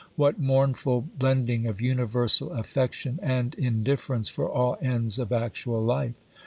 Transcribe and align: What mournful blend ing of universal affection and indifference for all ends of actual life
What 0.15 0.39
mournful 0.39 1.09
blend 1.19 1.47
ing 1.51 1.67
of 1.67 1.79
universal 1.79 2.53
affection 2.53 3.19
and 3.21 3.53
indifference 3.53 4.29
for 4.29 4.49
all 4.49 4.79
ends 4.81 5.19
of 5.19 5.31
actual 5.31 5.79
life 5.79 6.15